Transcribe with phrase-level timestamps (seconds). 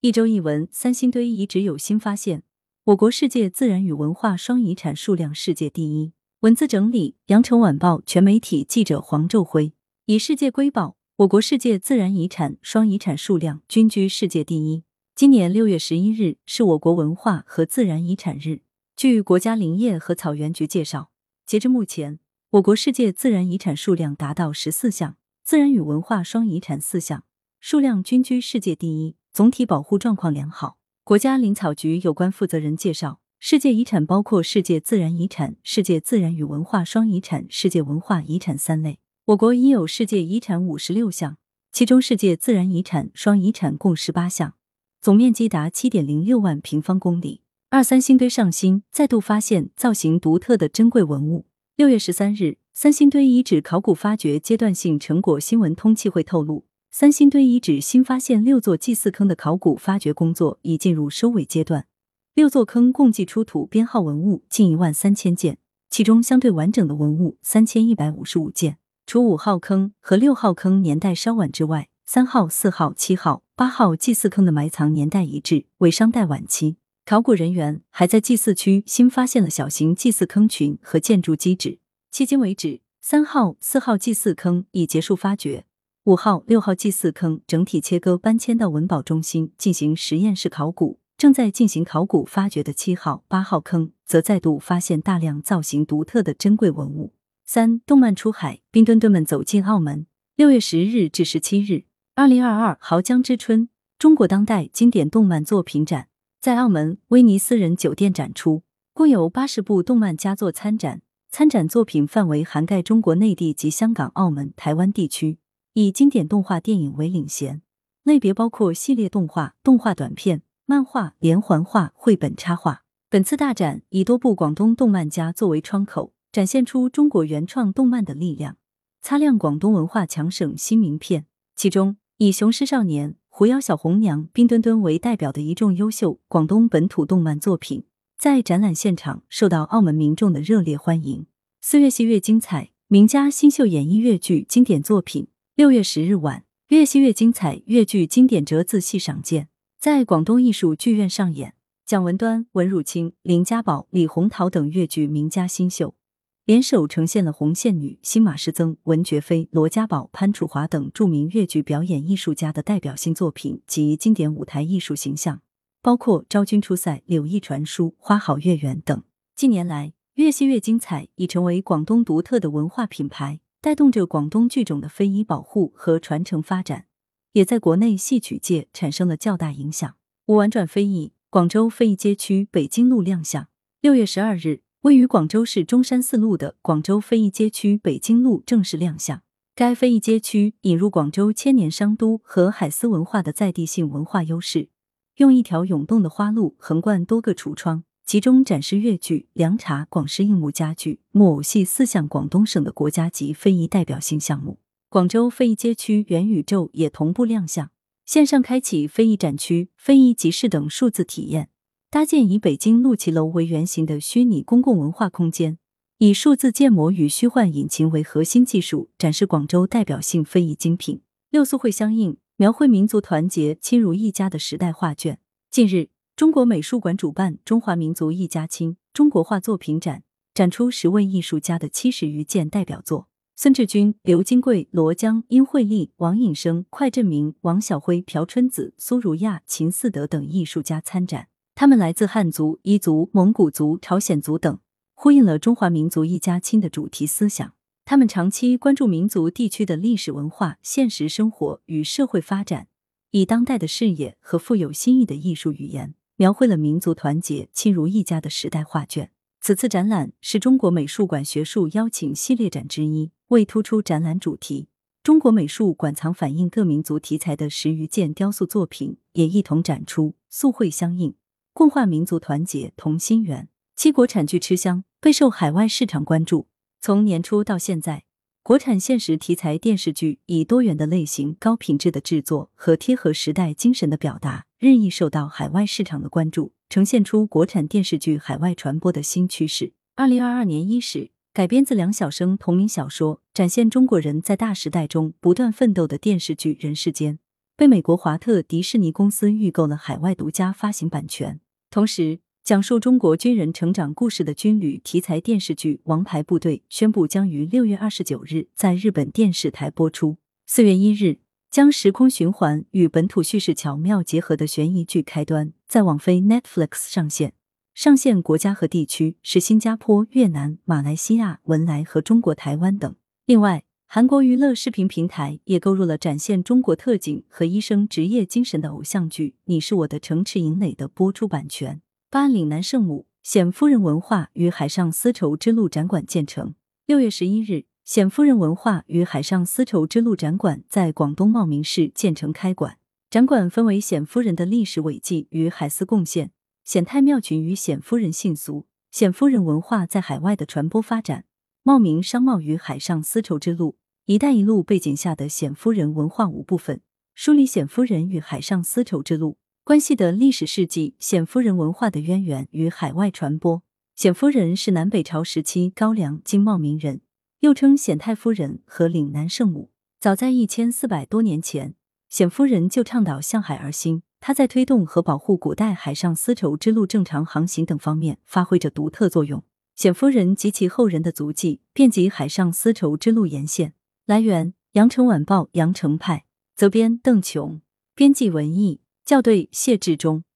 [0.00, 2.44] 一周一文，三星堆遗址有新发现，
[2.84, 6.12] 我国世界自然与文化双遗产数量世界第一。
[6.42, 9.72] 文字整理：羊城晚报全媒体记者黄昼辉。
[10.04, 14.84] 以世界瑰宝，我国世界自然遗产双遗产数量均居世界第一。
[15.16, 18.60] 今年六月十一日是我国文化和自然遗产日。
[18.94, 21.10] 据国家林业和草原局介绍，
[21.44, 22.20] 截至目前，
[22.50, 27.24] 我国世界自然遗产数量达到十四项，自然与文化双遗产四项，
[27.58, 30.78] 数量均居世界第一，总体保护状况良好。
[31.04, 38.98] 国家林草局有关负责人介绍，世界遗产包括世界自然遗产、世界自然与文化双遗产、世界文化遗产三类。
[39.26, 41.38] 我国已有世界遗产五十六项，
[41.72, 44.54] 其中世界自然遗产、双遗产共十八项，
[45.00, 47.42] 总面积达七点零六万平方公里。
[47.70, 51.46] 二三星堆上新，再度发现造型独特的珍贵文物。
[51.76, 61.86] 六月十三日，三星堆遗址考古发掘阶段性成果新闻通气会透露，三星堆遗址新发现六座祭祀坑的考古发掘工作已进入收尾阶段，
[62.34, 65.58] 六座坑共计出土编号文物近一万三千件，
[65.90, 68.78] 其中相对完整的文物三千一百五十五件。
[69.06, 76.78] 除五号坑和六号坑年代稍晚之外，三号、四号、七号、八号祭祀坑的埋藏年代一致，为商代晚期。
[77.04, 81.78] 考古人员还在祭祀区新发现了小型祭祀坑群和建筑基址。
[82.12, 85.64] 迄今为止，三号、四号祭祀坑已结束发掘，
[86.04, 91.00] 五号、六号祭祀坑整体切割搬迁到文保中心进行实验室考古。
[91.18, 97.12] 正在进行考古发掘的七号、八号坑则再度发现大量造型独特的珍贵文物。
[97.44, 100.06] 三动漫出海，冰墩墩们走进澳门。
[100.36, 106.06] 六月十日至十七日，二零二二濠江之春中国当代经典动漫作品展
[106.40, 108.62] 在澳门威尼斯人酒店展出，
[108.94, 111.02] 共有八十部动漫佳作参展。
[111.30, 115.38] 参展作品范围涵盖中国内地及香港、澳门、台湾地区，
[115.74, 117.62] 以经典动画电影为领衔，
[118.02, 122.82] 类别包括系列动画、动画短片、漫画、连环画、绘本插画。
[123.10, 126.12] 本次大展以多部广东动漫家作为窗口。
[126.30, 128.58] 展现出中国原创动漫的力量，
[129.00, 131.24] 擦亮广东文化强省新名片。
[131.56, 137.84] 其中，以《雄狮少年》《狐妖小红娘》《冰墩墩》为代表的一众优秀广东本土动漫作品，
[138.18, 141.24] 在展览现场受到澳门民众的热烈欢迎。
[141.62, 145.28] 四月戏越精彩，名家新秀演绎粤剧经典作品。
[145.58, 149.48] 六月十日晚，越戏越精彩粤剧经典折子戏赏鉴，
[149.80, 151.54] 在广东艺术剧院上演。
[151.84, 155.96] 蒋文端、文汝清、林家宝、李红桃等粤剧名家新秀。
[156.44, 165.42] 联手呈现了红线女、新马师曾、文觉飞、罗家宝、潘楚华等著名粤剧表演艺术家的代表性作品及经典舞台艺术形象，
[165.82, 169.02] 包括《昭君出塞》《柳毅传书》《花好月圆》等。
[169.34, 176.86] 近年来，越戏越精彩已成为广东独特的文化品牌，带动着广东剧种的非遗保护和传承发展，
[177.32, 179.96] 也在国内戏曲界产生了较大影响。
[180.26, 183.48] 五婉转非遗，广州非遗街区北京路亮相。
[183.80, 184.62] 六月十二日。
[184.82, 189.22] 位于广州市中山四路的广州非遗街区北京路正式亮相。
[189.56, 194.68] 该非遗街区引入广州千年商都和海丝文化的在地性文化优势，
[195.16, 204.60] 用一条涌动的花路横贯多个橱窗，集中展示粤剧、凉茶、广式硬木家具、木偶戏四项广东省的国家级非遗代表性项目。
[204.88, 207.70] 广州非遗街区元宇宙也同步亮相，
[208.06, 211.50] 线上开启非遗展区、非遗集市等数字体验。
[211.90, 215.58] 搭建以北京陆旗楼为原型的虚拟公共文化空间，
[215.98, 221.02] 以数字建模与虚幻引擎为核心技术，展示广州代表性非遗精品。
[221.28, 225.18] 六素会相应，描绘民族团结、亲如一家的时代画卷。
[225.50, 230.02] 近日，中国美术馆主办《中华民族一家亲》中国画作品展，
[230.34, 233.06] 展出十位艺术家的七十余件代表作。
[233.36, 241.28] 孙志军、刘金贵、罗江、殷惠丽、王颖生、快振明、王晓辉、朴春子、苏如亚、秦四德等艺术家参展。
[241.54, 244.58] 他们来自汉族、彝族、蒙古族、朝鲜族等，
[244.94, 247.54] 呼应了中华民族一家亲的主题思想。
[247.84, 252.66] 他们长期关注民族地区的历史文化、现实生活与社会发展，
[253.12, 259.12] 以当代的视野和富有新意的艺术语言，描绘了民族团结、亲如一家的时代画卷。
[259.40, 264.66] 此次展览是中国美术馆学术邀请系列展之一，为突出展览主题，
[265.04, 271.14] 中国美术馆藏反映各民族题材的十余件雕塑作品也一同展出，素会相应。
[271.52, 276.48] 共话民族团结同心圆，七国产剧吃香，备受海外市场关注。
[276.80, 278.02] 从年初到现在，
[278.48, 289.74] 国产现实题材电视剧以多元的类型、高品质的制作和贴合时代精神的表达，日益受到海外市场的关注，呈现出国产电视剧海外传播的新趋势。
[289.96, 297.16] 二零二二年伊始，改编自梁晓声同名小说，展现中国人在大时代中不断奋斗的电视剧《人世间》。
[297.54, 301.38] 被美国华特迪士尼公司预购了海外独家发行版权。
[301.68, 310.16] 同时，讲述中国军人成长故事的军旅题材电视剧《王牌部队》宣布将于六月二十九日在日本电视台播出。
[310.46, 311.18] 四月一日，
[311.50, 317.34] 将时空循环与本土叙事巧妙结合的悬疑剧《开端》在网飞 Netflix 上线。
[317.74, 322.96] 上线国家和地区是新加坡、越南、马来西亚、文莱和中国台湾等。
[323.26, 331.82] 另外，韩国娱乐视频平台也购入了展现中国特警和医生职业精神的偶像剧《你是我的城池营垒》的播出版权。
[332.10, 336.54] 八岭南圣母冼夫人文化与海上丝绸之路展馆建成。
[336.86, 342.78] 六月十一日，冼夫人文化与海上丝绸之路展馆在广东茂名市建成开馆。
[343.10, 346.30] 展馆分为冼夫人的历史伟绩与海丝贡献。
[346.64, 351.26] 冼太庙群与冼夫人信俗、冼夫人文化在海外的传播发展、
[351.62, 353.76] 茂名商贸与海上丝绸之路、
[354.06, 356.80] 一带一路背景下的冼夫人文化五部分，
[357.14, 359.36] 梳理冼夫人与海上丝绸之路
[359.68, 363.62] 关系的历史事迹、显夫人文化的渊源与海外传播。
[363.94, 367.02] 显夫人是南北朝时期高梁经茂名人，
[367.40, 369.70] 又称显太夫人和岭南圣母。
[370.00, 371.74] 早在一千四百多年前，
[372.08, 374.00] 显夫人就倡导向海而兴。
[374.20, 379.44] 她在推动和保护古代海上丝绸之路正常航行等方面发挥着独特作用。
[379.76, 383.74] 显夫人及其后人的足迹遍及海上丝绸之路沿线。
[384.06, 386.24] 来源：羊城晚报羊城派，
[386.56, 387.60] 责编：邓琼，
[387.94, 390.27] 编辑：文艺，校对：谢志忠。